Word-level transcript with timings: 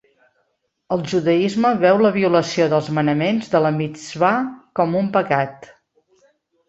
El 0.95 1.03
judaisme 1.11 1.73
veu 1.83 2.01
la 2.05 2.11
violació 2.15 2.67
dels 2.73 2.89
manaments 2.99 3.53
de 3.55 3.61
la 3.67 3.73
mitsvà 3.77 4.33
com 4.81 4.97
un 5.03 5.13
pecat. 5.19 5.69